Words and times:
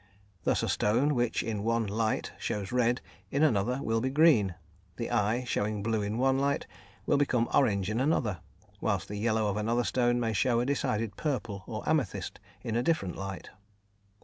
Thus, 0.45 0.63
a 0.63 0.67
stone 0.67 1.13
which 1.13 1.43
in 1.43 1.61
one 1.61 1.85
light 1.85 2.31
shows 2.39 2.71
red, 2.71 3.01
in 3.29 3.43
another 3.43 3.79
will 3.83 4.01
be 4.01 4.09
green; 4.09 4.55
the 4.95 5.11
"eye" 5.11 5.43
showing 5.43 5.83
blue 5.83 6.01
in 6.01 6.17
one 6.17 6.39
light 6.39 6.65
will 7.05 7.17
become 7.17 7.47
orange 7.53 7.87
in 7.87 7.99
another; 7.99 8.39
whilst 8.79 9.07
the 9.07 9.15
yellow 9.19 9.45
of 9.45 9.57
another 9.57 9.83
stone 9.83 10.19
may 10.19 10.33
show 10.33 10.59
a 10.59 10.65
decided 10.65 11.17
purple 11.17 11.63
or 11.67 11.87
amethyst 11.87 12.39
in 12.63 12.75
a 12.75 12.81
different 12.81 13.15
light. 13.15 13.51